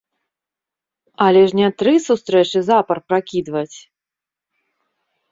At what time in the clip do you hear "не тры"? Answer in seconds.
1.59-1.93